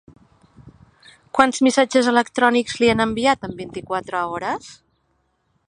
[1.39, 4.73] Quants missatges electrònics li han enviat en vint-i-quatre hores?